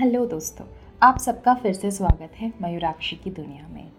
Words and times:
Hello 0.00 0.24
दोस्तों, 0.26 0.64
आप 1.02 1.18
सबका 1.18 1.52
फिर 1.54 1.72
से 1.72 1.90
स्वागत 1.90 2.36
है 2.36 2.50
मयूराक्षी 2.62 3.16
की 3.16 3.30
दुनिया 3.30 3.66
में। 3.68 3.90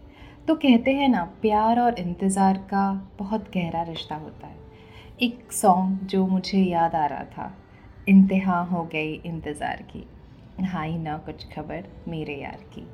तो 0.47 0.55
कहते 0.55 0.91
हैं 0.91 1.09
ना, 1.09 1.23
प्यार 1.41 1.79
और 1.79 1.99
इंतज़ार 1.99 2.57
का 2.69 3.09
बहुत 3.19 3.49
गहरा 3.53 3.81
रिश्ता 3.81 4.15
होता 4.15 4.47
है। 4.47 4.55
एक 5.21 5.51
सॉन्ग 5.51 6.07
जो 6.07 6.25
मुझे 6.27 6.59
याद 6.59 6.95
आ 6.95 7.05
रहा 7.05 7.23
था, 7.23 7.51
इंतहा 8.09 8.59
हो 8.61 8.83
गई 8.83 9.13
इंतज़ार 9.15 9.83
की 9.91 10.03
हाँ 10.63 10.87
ही 10.87 10.97
ना 10.97 11.17
कुछ 11.17 11.45
खबर 11.53 11.83
मेरे 12.07 12.35
यार 12.35 12.63
की। 12.73 12.87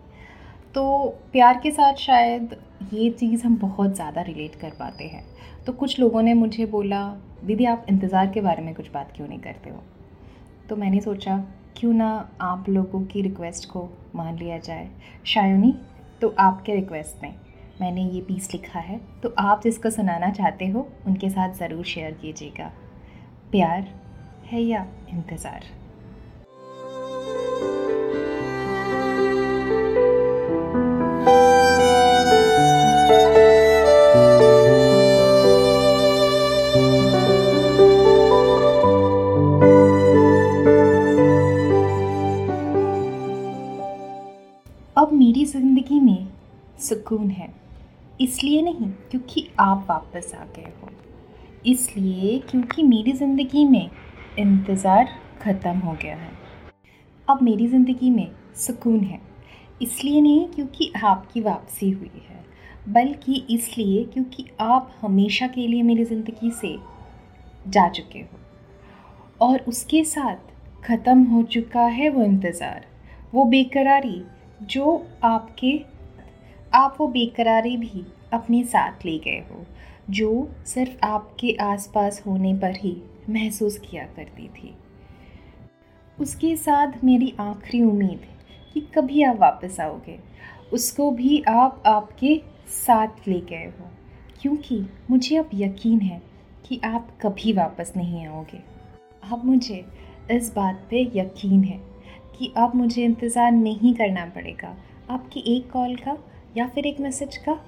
तो 0.75 1.07
प्यार 1.31 1.59
के 1.63 1.71
साथ 1.71 1.93
शायद 1.95 2.57
ये 2.93 3.09
चीज़ 3.09 3.45
हम 3.45 3.57
बहुत 3.57 3.95
ज़्यादा 3.95 4.21
रिलेट 4.21 4.55
कर 4.55 4.73
पाते 4.79 5.03
हैं। 5.03 5.23
तो 5.65 5.73
कुछ 5.73 5.99
लोगों 5.99 6.21
ने 6.21 6.33
मुझे 6.33 6.65
बोला, 6.65 7.07
दीदी, 7.43 7.65
आप 7.65 7.85
इंतज़ार 7.89 8.31
के 8.31 8.41
बारे 8.41 8.63
में 8.63 8.73
कुछ 8.75 8.91
बात 8.91 9.13
क्यों 9.15 9.27
नहीं 9.27 9.39
करते 9.39 9.69
हो? 9.69 9.83
तो 10.69 10.75
मैंने 10.75 11.01
सोचा 11.01 11.43
क्यों 11.77 11.91
ना 11.93 12.07
आप 12.41 12.69
लोगों 12.69 13.01
की 13.05 13.21
रिक्वेस्ट 13.21 13.69
को 13.69 13.81
मान 14.15 14.37
लिया 14.37 14.57
जाए? 14.57 14.89
शायुनी 15.25 15.73
तो 16.21 16.33
आपके 16.39 16.75
रिक्वेस्ट 16.75 17.21
में 17.23 17.35
मैंने 17.81 18.03
ये 18.03 18.21
पीस 18.21 18.53
लिखा 18.53 18.79
है 18.79 18.99
तो 19.23 19.33
आप 19.39 19.61
जिसको 19.63 19.89
सुनाना 19.89 20.29
चाहते 20.31 20.67
हो, 20.67 20.87
उनके 21.07 21.29
साथ 21.29 21.53
ज़रूर 21.53 21.85
शेयर 21.85 22.13
कीजिएगा। 22.13 22.71
प्यार 23.51 23.93
है 24.45 24.61
या 24.61 24.85
इंतज़ार? 25.09 25.65
मेरी 45.27 45.43
ज़िंदगी 45.45 45.99
में 45.99 46.27
सुकून 46.79 47.29
है। 47.29 47.47
इसलिए 48.21 48.61
नहीं, 48.61 48.87
क्योंकि 49.11 49.45
आप 49.59 49.85
वापस 49.89 50.31
आ 50.35 50.43
गए 50.55 50.71
हो। 50.73 50.89
इसलिए 51.65 52.37
क्योंकि 52.49 52.83
मेरी 52.83 53.11
ज़िंदगी 53.11 53.63
में 53.65 53.89
इंतज़ार 54.39 55.09
ख़त्म 55.41 55.71
हो 55.77 55.95
गया 56.03 56.15
है। 56.15 56.31
अब 57.27 57.41
मेरी 57.41 57.67
ज़िंदगी 57.67 58.09
में 58.09 58.29
सुकून 58.57 58.99
है। 58.99 59.19
इसलिए 59.81 60.21
नहीं 60.21 60.47
क्योंकि 60.47 60.91
आपकी 60.97 61.41
वापसी 61.41 61.89
हुई 61.89 62.21
है, 62.29 62.43
बल्कि 62.89 63.43
इसलिए 63.49 64.03
क्योंकि 64.05 64.45
आप 64.61 64.95
हमेशा 65.01 65.47
के 65.47 65.67
लिए 65.67 65.83
मेरी 65.83 66.05
ज़िंदगी 66.05 66.51
से 66.51 66.75
जा 67.67 67.87
चुके 67.89 68.19
हो। 68.19 68.39
और 69.41 69.65
उसके 69.67 70.03
साथ 70.05 70.85
ख़त्म 70.85 71.23
हो 71.25 71.43
चुका 71.49 71.85
है 71.89 72.09
वो 72.09 72.23
इंतज़ार, 72.23 72.85
वो 73.33 73.45
बेकरारी 73.45 74.21
जो 74.63 75.07
आपके, 75.23 75.81
आप 76.73 76.97
वो 76.99 77.07
बेकरारी 77.07 77.77
भी 77.77 78.05
अपने 78.33 78.63
साथ 78.63 79.05
ले 79.05 79.17
गए 79.19 79.43
हो, 79.51 79.65
जो 80.09 80.49
सिर्फ़ 80.65 81.05
आपके 81.05 81.57
आसपास 81.61 82.23
होने 82.27 82.53
पर 82.53 82.75
ही 82.75 83.01
महसूस 83.29 83.77
किया 83.77 84.03
करती 84.05 84.47
थी। 84.47 84.75
उसके 86.19 86.55
साथ 86.55 87.03
मेरी 87.03 87.33
आखिरी 87.39 87.83
उम्मीद 87.83 88.21
कि 88.73 88.79
कभी 88.79 89.23
आप 89.23 89.39
वापस 89.39 89.79
आओगे, 89.79 90.19
उसको 90.73 91.11
भी 91.11 91.41
आप 91.41 91.83
आपके 91.85 92.41
साथ 92.67 93.27
ले 93.27 93.39
गए 93.39 93.65
हो, 93.65 93.89
क्योंकि 94.41 94.85
मुझे 95.11 95.37
अब 95.37 95.49
यकीन 95.53 95.99
है 95.99 96.21
कि 96.65 96.81
आप 96.85 97.07
कभी 97.21 97.53
वापस 97.53 97.93
नहीं 97.97 98.27
आओगे। 98.27 98.61
अब 99.31 99.45
मुझे 99.45 99.85
इस 100.31 100.55
बात 100.55 100.87
पे 100.89 101.11
यकीन 101.15 101.63
है 101.63 101.96
कि 102.39 102.51
अब 102.57 102.75
मुझे 102.75 103.03
इंतज़ार 103.03 103.51
नहीं 103.51 103.93
करना 103.93 104.25
पड़ेगा। 104.25 104.75
आपकी 105.09 105.43
एक 105.47 105.69
कॉल 105.71 105.95
का 105.95 106.17
या 106.57 106.67
फिर 106.67 106.85
एक 106.85 106.99
मैसेज 106.99 107.37
का 107.37 107.59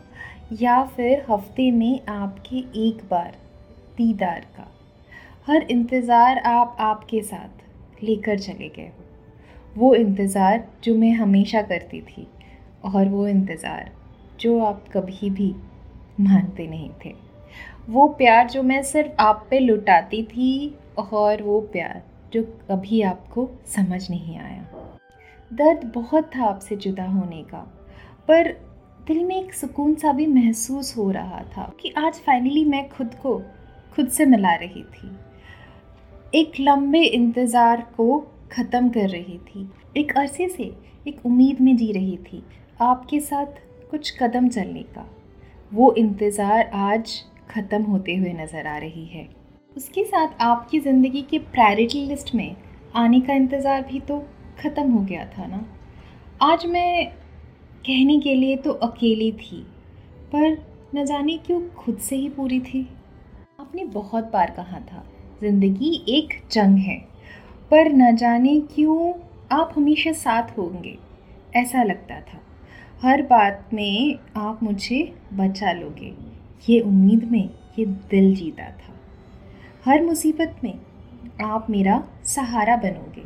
या 0.62 0.84
फिर 0.86 1.26
हफ़्ते 1.30 1.70
में 1.72 2.06
आपके 2.10 2.58
एक 2.80 3.04
बार 3.12 3.38
दीदार 3.98 4.46
का। 4.58 4.68
हर 5.48 5.66
इंतज़ार 5.72 6.38
आप 6.38 6.78
आपके 6.80 7.22
साथ 7.22 8.04
लेकर 8.04 8.40
चले 8.40 8.70
गए। 8.70 8.88
हो 8.88 9.06
वो 9.76 9.94
इंतज़ार 9.96 10.64
जो 10.84 10.96
मैं 10.96 11.12
हमेशा 11.12 11.62
करती 11.62 12.02
थी 12.02 12.28
और 12.86 13.08
वो 13.08 13.28
इंतज़ार 13.28 13.92
जो 14.40 14.60
आप 14.60 14.86
कभी 14.94 15.30
भी 15.30 15.54
मानते 16.20 16.68
नहीं 16.68 16.90
थे। 17.06 17.14
वो 17.90 18.08
प्यार 18.18 18.50
जो 18.50 18.64
मैं 18.64 18.82
सिर्फ़ 18.84 19.22
आप 19.22 19.46
पे 19.50 19.60
लुटाती 19.60 20.22
थी 20.24 20.76
और 20.98 21.42
वो 21.44 21.60
प्यार 21.72 22.02
जो 22.34 22.42
कभी 22.70 23.02
आपको 23.04 23.50
समझ 23.68 24.10
नहीं 24.10 24.38
आया। 24.40 24.66
दर्द 25.52 25.92
बहुत 25.96 26.30
था 26.36 26.44
आपसे 26.46 26.76
जुदा 26.78 27.06
होने 27.06 27.42
का, 27.44 27.60
पर 28.28 28.52
दिल 29.08 29.24
में 29.26 29.36
एक 29.36 29.54
सुकून 29.54 29.96
सा 29.96 30.12
भी 30.14 30.26
महसूस 30.28 30.96
हो 30.98 31.10
रहा 31.12 31.42
था 31.56 31.72
कि 31.82 31.94
आज 31.98 32.20
फाइनली 32.26 32.64
मैं 32.66 32.88
खुद 32.90 33.16
को, 33.16 33.38
खुद 33.96 34.10
से 34.10 34.26
मिला 34.26 34.54
रही 34.56 34.84
थी। 34.84 35.12
एक 36.34 36.60
लंबे 36.60 37.02
इंतज़ार 37.04 37.82
को 37.98 38.20
ख़त्म 38.52 38.90
कर 38.90 39.10
रही 39.10 39.38
थी। 39.40 39.70
एक 39.98 40.12
अरसे 40.18 40.48
से 40.50 40.72
एक 41.08 41.26
उम्मीद 41.26 41.62
में 41.62 41.76
जी 41.78 41.92
रही 41.92 42.18
थी 42.24 42.44
आपके 42.82 43.20
साथ 43.20 43.60
कुछ 43.92 44.12
कदम 44.20 44.50
चलने 44.50 44.84
का। 44.96 45.06
वो 45.72 45.94
इंतज़ार 45.98 46.70
आज 46.76 47.12
ख़त्म 47.50 47.82
होते 47.84 48.16
हुए 48.16 48.34
नज़र 48.34 48.68
आ 48.68 48.78
रही 48.78 49.06
है। 49.06 49.28
उसके 49.80 50.04
साथ 50.04 50.28
आपकी 50.42 50.80
ज़िंदगी 50.80 51.22
के 51.22 51.38
प्रायोरिटी 51.40 52.00
लिस्ट 52.06 52.34
में 52.36 52.56
आने 52.96 53.20
का 53.22 53.34
इंतज़ार 53.34 53.82
भी 53.82 54.00
तो 54.00 54.18
ख़त्म 54.60 54.92
हो 54.92 55.02
गया 55.02 55.24
था 55.28 55.46
ना? 55.48 55.64
आज 56.42 56.66
मैं 56.66 57.06
कहने 57.86 58.20
के 58.20 58.34
लिए 58.36 58.58
तो 58.58 58.72
अकेली 58.72 59.32
थी, 59.34 59.62
पर 60.32 60.58
न 60.96 61.06
जाने 61.06 61.38
क्यों 61.38 61.62
खुद 61.78 61.98
से 62.00 62.16
ही 62.16 62.28
पूरी 62.30 62.60
थी। 62.60 62.82
आपने 63.60 63.86
बहुत 63.86 64.30
बार 64.34 64.52
कहा 64.52 64.80
था, 64.82 65.06
ज़िंदगी 65.42 65.94
एक 66.10 66.40
जंग 66.52 66.78
है, 66.80 67.00
पर 67.72 67.92
न 67.94 68.16
जाने 68.16 68.60
क्यों 68.76 69.14
आप 69.52 69.74
हमेशा 69.78 70.12
साथ 70.18 70.58
होंगे, 70.58 70.98
ऐसा 71.56 71.84
लगता 71.84 72.22
था। 72.24 72.42
हर 73.02 73.22
बात 73.24 73.70
में 73.74 74.20
आप 74.38 74.64
मुझे 74.64 75.02
बचा 75.34 75.72
लोगे, 75.74 76.14
ये 76.70 76.80
उम्मीद 76.82 77.30
में 77.32 77.44
ये 77.80 77.86
दिल 77.86 78.36
जीता 78.36 78.70
था। 78.70 78.98
हर 79.86 80.02
मुसीबत 80.02 80.56
में 80.64 80.74
आप 81.42 81.68
मेरा 81.70 82.04
सहारा 82.26 82.76
बनोगे। 82.78 83.22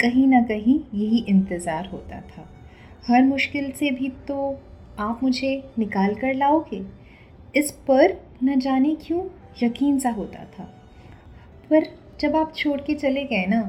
कहीं 0.00 0.26
ना 0.26 0.40
कहीं 0.42 0.78
यही 0.94 1.18
इंतज़ार 1.28 1.86
होता 1.86 2.20
था। 2.20 2.48
हर 3.08 3.22
मुश्किल 3.22 3.70
से 3.70 3.90
भी 3.90 4.08
तो 4.28 4.58
आप 4.98 5.20
मुझे 5.22 5.52
निकाल 5.78 6.14
कर 6.14 6.34
लाओगे। 6.34 6.82
इस 7.56 7.70
पर 7.88 8.16
न 8.44 8.58
जाने 8.60 8.94
क्यों 8.94 9.22
यकीन 9.62 9.98
सा 9.98 10.10
होता 10.10 10.44
था। 10.58 10.64
पर 11.70 11.86
जब 12.20 12.36
आप 12.36 12.52
छोड़ 12.56 12.80
के 12.80 12.94
चले 12.94 13.24
गए 13.24 13.46
ना, 13.46 13.62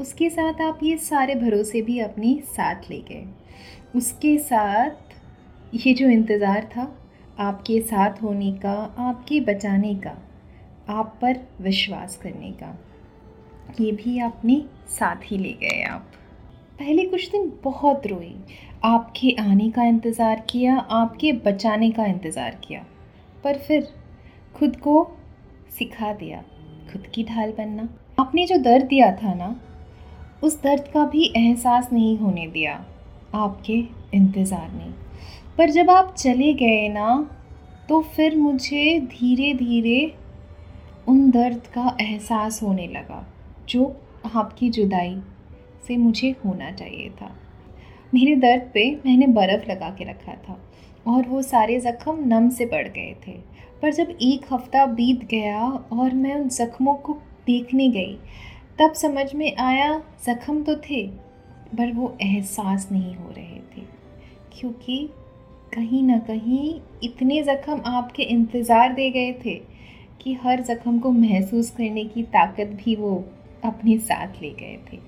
उसके 0.00 0.30
साथ 0.30 0.60
आप 0.60 0.80
ये 0.82 0.96
सारे 0.98 1.34
भरोसे 1.34 1.82
भी 1.82 1.98
अपने 2.00 2.38
साथ 2.46 2.90
ले 2.90 3.00
गए। 3.00 3.26
उसके 3.96 4.38
साथ 4.38 5.74
ये 5.74 5.94
जो 5.94 6.10
इंतज़ार 6.10 6.70
था, 6.76 6.92
आपके 7.38 7.80
साथ 7.80 8.22
होने 8.22 8.52
का, 8.52 8.94
आपके 8.98 9.40
बचाने 9.40 9.94
का 9.94 10.22
आप 10.88 11.16
पर 11.22 11.38
विश्वास 11.60 12.16
करने 12.16 12.50
का। 12.52 12.76
ये 13.80 13.90
भी 13.92 14.18
आपने 14.18 14.62
साथ 14.88 15.24
ही 15.24 15.38
ले 15.38 15.52
गए 15.60 15.82
आप। 15.82 16.12
पहले 16.78 17.04
कुछ 17.04 17.30
दिन 17.30 17.50
बहुत 17.64 18.06
रोई। 18.06 18.34
आपके 18.84 19.34
आने 19.40 19.70
का 19.70 19.84
इंतज़ार 19.84 20.42
किया, 20.50 20.76
आपके 20.76 21.32
बचाने 21.44 21.90
का 21.90 22.06
इंतज़ार 22.06 22.58
किया। 22.64 22.84
पर 23.44 23.58
फिर 23.58 23.88
खुद 24.54 24.76
को 24.76 25.04
सिखा 25.78 26.12
दिया, 26.12 26.42
खुद 26.92 27.06
की 27.06 27.24
ढाल 27.24 27.52
बनना। 27.52 27.88
आपने 28.18 28.46
जो 28.46 28.56
दर्द 28.58 28.84
दिया 28.84 29.10
था 29.12 29.34
ना, 29.34 29.54
उस 30.42 30.60
दर्द 30.62 30.88
का 30.94 31.04
भी 31.06 31.32
एहसास 31.36 31.88
नहीं 31.92 32.16
होने 32.18 32.46
दिया 32.46 32.84
आपके 33.34 33.82
इंतज़ार 34.14 34.70
ने। 34.72 34.92
पर 35.58 35.70
जब 35.70 35.90
आप 35.90 36.14
चले 36.14 36.52
गए 36.54 36.88
ना 36.88 37.08
तो 37.88 38.00
फिर 38.16 38.36
मुझे 38.36 38.98
धीरे 39.00 39.52
धीरे 39.54 40.00
उन 41.06 41.30
दर्द 41.30 41.66
का 41.74 41.96
एहसास 42.00 42.62
होने 42.62 42.86
लगा, 42.86 43.26
जो 43.68 43.96
आपकी 44.26 44.68
जुदाई 44.70 45.16
से 45.86 45.96
मुझे 45.96 46.30
होना 46.44 46.70
चाहिए 46.70 47.10
था। 47.10 47.30
मेरे 48.12 48.34
दर्द 48.36 48.70
पे 48.74 48.90
मैंने 49.06 49.26
बर्फ़ 49.26 49.70
लगा 49.70 49.90
के 49.90 50.04
रखा 50.04 50.34
था 50.48 50.58
और 51.06 51.28
वो 51.28 51.42
सारे 51.42 51.78
ज़ख्म 51.80 52.24
नम 52.28 52.48
से 52.50 52.66
पड़ 52.66 52.86
गए 52.88 53.14
थे। 53.26 53.32
पर 53.82 53.92
जब 53.92 54.16
एक 54.22 54.52
हफ़्ता 54.52 54.86
बीत 54.86 55.24
गया 55.24 55.60
और 55.92 56.14
मैं 56.14 56.34
उन 56.34 56.48
ज़ख्मों 56.48 56.94
को 56.96 57.12
देखने 57.46 57.88
गई, 57.88 58.16
तब 58.78 58.92
समझ 58.92 59.34
में 59.34 59.56
आया 59.56 59.92
ज़ख्म 60.24 60.62
तो 60.62 60.74
थे, 60.80 61.06
पर 61.76 61.92
वो 61.92 62.16
एहसास 62.22 62.88
नहीं 62.92 63.14
हो 63.14 63.30
रहे 63.30 63.60
थे। 63.68 63.84
क्योंकि 64.52 65.08
कहीं 65.74 66.02
ना 66.02 66.18
कहीं 66.18 66.80
इतने 67.04 67.42
ज़ख्म 67.42 67.80
आपके 67.86 68.22
इंतज़ार 68.24 68.92
दे 68.92 69.10
गए 69.10 69.32
थे 69.44 69.54
कि 70.26 70.32
हर 70.34 70.62
ज़ख्म 70.62 70.98
को 70.98 71.10
महसूस 71.10 71.70
करने 71.70 72.04
की 72.04 72.22
ताकत 72.22 72.66
भी 72.66 72.96
वो 72.96 73.24
अपने 73.64 73.98
साथ 73.98 74.26
ले 74.42 74.50
गए 74.50 74.78
थे। 74.92 74.98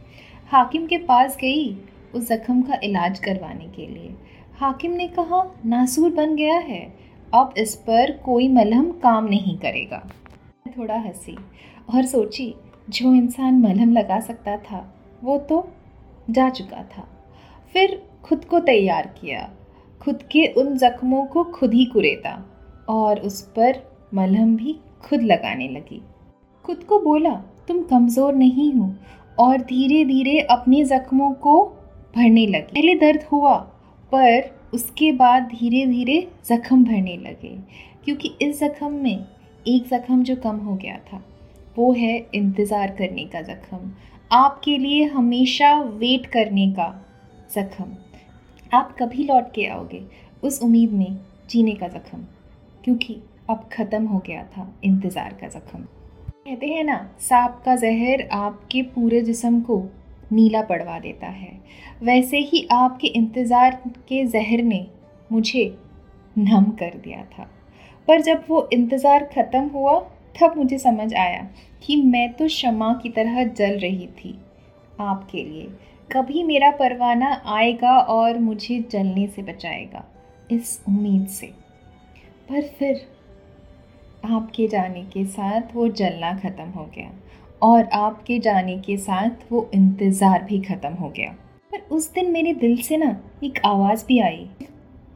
हाकिम 0.49 0.87
के 0.87 0.99
पास 0.99 1.37
गई 1.37 1.79
उस 2.15 2.29
ज़ख्म 2.29 2.62
का 2.62 2.79
इलाज 2.82 3.19
करवाने 3.19 3.65
के 3.65 3.87
लिए। 3.87 4.15
हाकिम 4.59 4.93
ने 4.93 5.09
कहा, 5.09 5.55
नासूर 5.67 6.11
बन 6.11 6.37
गया 6.37 6.59
है, 6.59 6.94
अब 7.35 7.55
इस 7.59 7.75
पर 7.75 8.12
कोई 8.12 8.49
मलहम 8.49 8.91
काम 8.91 9.25
नहीं 9.25 9.59
करेगा। 9.59 10.11
थोड़ा 10.79 10.97
हँसी 10.97 11.37
और 11.94 12.06
सोची, 12.06 12.55
जो 12.91 13.15
इंसान 13.15 13.55
मलहम 13.55 13.93
लगा 13.93 14.20
सकता 14.20 14.56
था, 14.56 14.94
वो 15.25 15.38
तो 15.38 15.69
जा 16.31 16.50
चुका 16.50 16.82
था। 16.82 17.09
फिर 17.73 18.03
खुद 18.25 18.44
को 18.44 18.61
तैयार 18.61 19.15
किया, 19.20 19.50
खुद 20.00 20.23
के 20.23 20.47
उन 20.47 20.76
ज़ख्मों 20.76 21.26
को 21.26 21.44
खुद 21.44 21.75
ही 21.75 21.85
कुरेता 21.85 22.44
और 22.88 23.20
उस 23.20 23.43
पर 23.43 23.97
मलहम 24.15 24.56
भी 24.56 24.81
खुद 25.05 25.23
लगाने 25.23 25.69
लगी। 25.69 26.03
खुद 26.65 26.85
को 26.85 26.99
बोला, 26.99 27.35
तुम 27.69 27.83
कमज़ोर 27.83 28.35
नहीं 28.35 28.73
हो। 28.73 28.95
और 29.39 29.59
धीरे 29.59 30.05
धीरे 30.05 30.41
अपने 30.41 30.85
ज़ख्मों 30.85 31.33
को 31.33 31.65
भरने 32.17 32.47
लगी। 32.47 32.73
पहले 32.75 32.95
दर्द 32.95 33.23
हुआ, 33.23 33.56
पर 34.12 34.59
उसके 34.75 35.12
बाद 35.12 35.43
धीरे 35.43 35.87
धीरे 35.87 36.29
ज़ख्म 36.47 36.85
भरने 36.85 37.17
लगे। 37.17 37.59
क्योंकि 38.05 38.35
इस 38.43 38.61
ज़ख्म 38.61 38.93
में 38.93 39.25
एक 39.69 39.87
ज़ख्म 39.87 40.23
जो 40.23 40.37
कम 40.37 40.56
हो 40.56 40.75
गया 40.77 40.97
था, 40.97 41.25
वो 41.79 41.93
है 41.93 42.27
इंतज़ार 42.35 42.91
करने 42.91 43.25
का 43.25 43.43
ज़ख्म। 43.43 43.93
आपके 44.33 44.79
लिए 44.79 45.05
हमेशा 45.05 45.81
वेट 45.81 46.27
करने 46.27 46.71
का 46.73 47.05
ज़ख्म। 47.55 47.87
आप 48.73 48.97
कभी 48.99 49.25
लौट 49.25 49.53
के 49.55 49.67
आओगे 49.67 50.03
उस 50.43 50.62
उम्मीद 50.62 50.93
में 50.93 51.19
जीने 51.51 51.75
का 51.75 51.89
ज़ख्म। 51.89 52.19
क्योंकि 52.85 53.21
अब 53.49 53.69
ख़त्म 53.73 54.06
हो 54.06 54.19
गया 54.19 54.43
था 54.47 54.73
इंतज़ार 54.85 55.37
का 55.41 55.49
ज़ख्म। 55.49 55.79
कहते 55.79 56.67
हैं 56.67 56.85
ना, 56.85 56.99
सांप 57.21 57.61
का 57.65 57.77
जहर 57.77 58.29
आपके 58.33 58.83
पूरे 58.85 59.21
जिसम 59.21 59.61
को 59.61 59.83
नीला 60.33 60.62
पड़वा 60.62 60.99
देता 60.99 61.27
है। 61.27 61.53
वैसे 62.03 62.39
ही 62.41 62.67
आपके 62.73 63.06
इंतज़ार 63.09 63.81
के 64.09 64.25
जहर 64.27 64.62
ने 64.65 64.87
मुझे 65.33 65.65
नम 66.37 66.71
कर 66.73 66.99
दिया 66.99 67.25
था। 67.29 67.49
पर 68.09 68.21
जब 68.23 68.45
वो 68.49 68.69
इंतज़ार 68.73 69.25
ख़त्म 69.27 69.67
हुआ, 69.69 69.99
तब 70.35 70.56
मुझे 70.56 70.79
समझ 70.79 71.12
आया 71.17 71.49
कि 71.83 71.97
मैं 72.05 72.33
तो 72.33 72.49
शमा 72.51 72.93
की 73.03 73.09
तरह 73.11 73.43
जल 73.44 73.79
रही 73.79 74.06
थी 74.17 74.39
आपके 75.01 75.43
लिए। 75.44 75.69
कभी 76.11 76.43
मेरा 76.44 76.71
परवाना 76.71 77.31
आएगा 77.49 77.99
और 77.99 78.39
मुझे 78.41 78.79
जलने 78.91 79.27
से 79.27 79.43
बचाएगा, 79.44 80.05
इस 80.51 80.81
उम्मीद 80.89 81.27
से। 81.29 81.47
पर 82.49 82.69
फिर 82.79 83.06
आपके 84.25 84.67
जाने 84.69 85.03
के 85.05 85.25
साथ 85.26 85.75
वो 85.75 85.88
जलना 85.91 86.32
ख़त्म 86.38 86.65
हो 86.70 86.85
गया 86.94 87.11
और 87.62 87.85
आपके 87.94 88.38
जाने 88.38 88.76
के 88.79 88.97
साथ 88.97 89.53
वो 89.53 89.69
इंतज़ार 89.75 90.43
भी 90.44 90.59
ख़त्म 90.62 90.93
हो 90.94 91.09
गया। 91.09 91.31
पर 91.73 91.81
उस 91.91 92.12
दिन 92.15 92.31
मेरे 92.32 92.53
दिल 92.55 92.76
से 92.82 92.97
ना 92.97 93.17
एक 93.44 93.59
आवाज़ 93.67 94.05
भी 94.06 94.19
आई, 94.20 94.49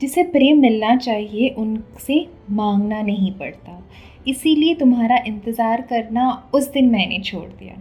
जिसे 0.01 0.23
प्रेम 0.25 0.61
मिलना 0.61 0.97
चाहिए 0.97 1.49
उनसे 1.59 2.27
मांगना 2.51 3.03
नहीं 3.03 3.33
पड़ता। 3.33 3.83
इसीलिए 4.27 4.75
तुम्हारा 4.75 5.17
इंतज़ार 5.27 5.81
करना 5.83 6.31
उस 6.55 6.71
दिन 6.73 6.91
मैंने 6.91 7.19
छोड़ 7.21 7.49
दिया 7.49 7.77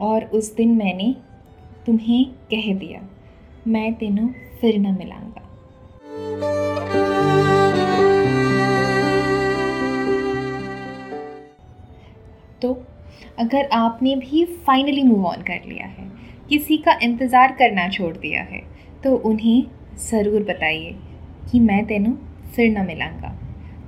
और 0.00 0.24
उस 0.24 0.54
दिन 0.56 0.76
मैंने 0.76 1.14
तुम्हें 1.86 2.24
कह 2.50 2.74
दिया, 2.74 3.00
मैं 3.68 3.92
तेनों 3.94 4.28
फिर 4.60 4.78
न 4.78 4.96
मिलांगा 4.98 6.69
तो 12.62 12.72
अगर 13.38 13.68
आपने 13.74 14.14
भी 14.16 14.44
फाइनली 14.66 15.02
मूव 15.02 15.26
ऑन 15.26 15.42
कर 15.42 15.68
लिया 15.68 15.86
है, 15.86 16.08
किसी 16.48 16.76
का 16.78 16.98
इंतज़ार 17.02 17.52
करना 17.52 17.88
छोड़ 17.90 18.16
दिया 18.16 18.42
है 18.44 18.62
तो 19.04 19.14
उन्हें 19.16 19.62
ज़रूर 20.00 20.42
बताइए 20.44 20.94
कि 21.50 21.60
मैं 21.60 21.84
तेनों 21.86 22.12
फिर 22.54 22.70
न 22.70 22.86
मिलांगा, 22.86 23.28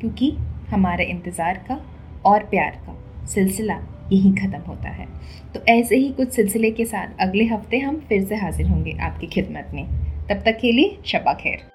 क्योंकि 0.00 0.30
हमारे 0.70 1.04
इंतज़ार 1.06 1.64
का 1.68 1.80
और 2.24 2.44
प्यार 2.44 2.78
का 2.86 2.96
सिलसिला 3.26 3.78
यहीं 4.12 4.34
ख़त्म 4.36 4.60
होता 4.62 4.88
है। 4.90 5.06
तो 5.54 5.60
ऐसे 5.68 5.96
ही 5.96 6.08
कुछ 6.12 6.32
सिलसिले 6.32 6.70
के 6.70 6.84
साथ 6.84 7.20
अगले 7.20 7.44
हफ़्ते 7.46 7.78
हम 7.78 8.00
फिर 8.08 8.24
से 8.24 8.36
हाजिर 8.36 8.66
होंगे 8.68 8.96
आपकी 9.00 9.26
खिदमत 9.28 9.70
में। 9.74 9.84
तब 10.28 10.42
तक 10.44 10.58
के 10.60 10.72
लिए 10.72 10.98
शबा 11.06 11.34
खैर। 11.34 11.71